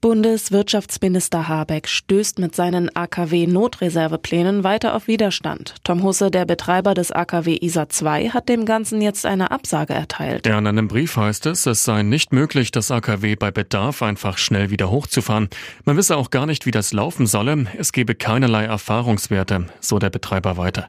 [0.00, 5.74] Bundeswirtschaftsminister Habeck stößt mit seinen AKW-Notreserveplänen weiter auf Widerstand.
[5.84, 10.46] Tom Husse, der Betreiber des AKW ISA 2, hat dem Ganzen jetzt eine Absage erteilt.
[10.46, 14.38] Ja, in einem Brief heißt es, es sei nicht möglich, das AKW bei Bedarf einfach
[14.38, 15.48] schnell wieder hochzufahren.
[15.84, 17.66] Man wisse auch gar nicht, wie das laufen solle.
[17.78, 20.88] Es gebe keinerlei Erfahrungswerte, so der Betreiber weiter.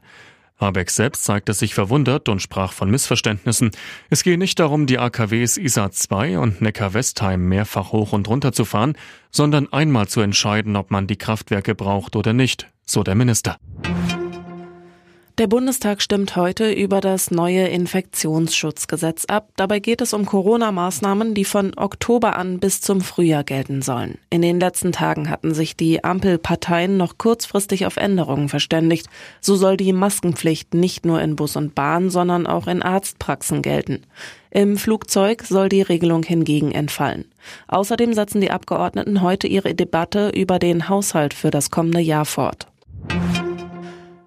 [0.58, 3.70] Habeck selbst zeigte sich verwundert und sprach von Missverständnissen.
[4.10, 8.64] Es gehe nicht darum, die AKWs ISA 2 und Neckar-Westheim mehrfach hoch und runter zu
[8.64, 8.94] fahren,
[9.30, 13.58] sondern einmal zu entscheiden, ob man die Kraftwerke braucht oder nicht, so der Minister.
[15.36, 19.48] Der Bundestag stimmt heute über das neue Infektionsschutzgesetz ab.
[19.56, 24.18] Dabei geht es um Corona-Maßnahmen, die von Oktober an bis zum Frühjahr gelten sollen.
[24.30, 29.08] In den letzten Tagen hatten sich die Ampelparteien noch kurzfristig auf Änderungen verständigt.
[29.40, 34.02] So soll die Maskenpflicht nicht nur in Bus und Bahn, sondern auch in Arztpraxen gelten.
[34.52, 37.24] Im Flugzeug soll die Regelung hingegen entfallen.
[37.66, 42.68] Außerdem setzen die Abgeordneten heute ihre Debatte über den Haushalt für das kommende Jahr fort.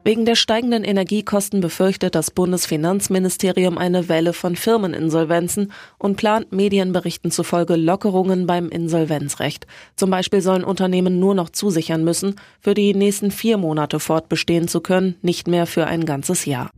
[0.08, 7.76] Wegen der steigenden Energiekosten befürchtet das Bundesfinanzministerium eine Welle von Firmeninsolvenzen und plant Medienberichten zufolge
[7.76, 9.68] Lockerungen beim Insolvenzrecht.
[9.98, 14.80] Zum Beispiel sollen Unternehmen nur noch zusichern müssen, für die nächsten vier Monate fortbestehen zu
[14.80, 16.72] können, nicht mehr für ein ganzes Jahr.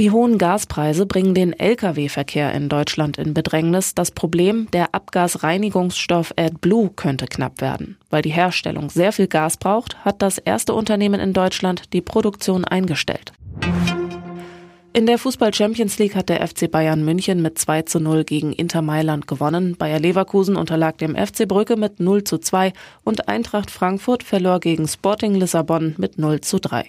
[0.00, 3.96] Die hohen Gaspreise bringen den Lkw-Verkehr in Deutschland in Bedrängnis.
[3.96, 7.96] Das Problem, der Abgasreinigungsstoff AdBlue könnte knapp werden.
[8.08, 12.64] Weil die Herstellung sehr viel Gas braucht, hat das erste Unternehmen in Deutschland die Produktion
[12.64, 13.32] eingestellt.
[14.92, 18.52] In der Fußball Champions League hat der FC Bayern München mit 2 zu 0 gegen
[18.52, 19.74] Inter Mailand gewonnen.
[19.76, 24.86] Bayer Leverkusen unterlag dem FC Brücke mit 0 zu 2 und Eintracht Frankfurt verlor gegen
[24.86, 26.88] Sporting Lissabon mit 0 zu 3.